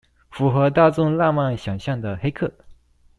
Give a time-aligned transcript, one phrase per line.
[0.31, 2.51] 符合大眾浪漫想像的黑客